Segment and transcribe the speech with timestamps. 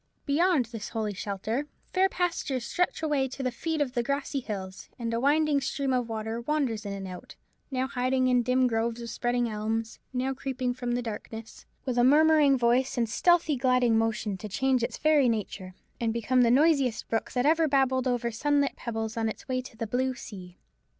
[0.25, 4.89] Beyond this holy shelter fair pastures stretch away to the feet of the grassy hills:
[4.97, 7.35] and a winding stream of water wanders in and out:
[7.69, 12.03] now hiding in dim groves of spreading elms: now creeping from the darkness, with a
[12.03, 17.07] murmuring voice and stealthy gliding motion, to change its very nature, and become the noisiest
[17.07, 20.57] brook that ever babbled over sunlit pebbles on its way to the blue sea.